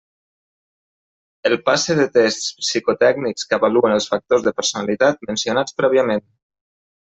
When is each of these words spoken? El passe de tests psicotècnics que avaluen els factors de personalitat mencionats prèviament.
El 1.49 1.55
passe 1.67 1.97
de 1.99 2.07
tests 2.15 2.49
psicotècnics 2.63 3.47
que 3.51 3.61
avaluen 3.61 3.95
els 4.01 4.11
factors 4.15 4.49
de 4.49 4.57
personalitat 4.63 5.25
mencionats 5.33 5.81
prèviament. 5.83 6.29